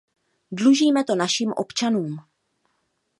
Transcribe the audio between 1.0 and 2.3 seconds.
to našim občanům.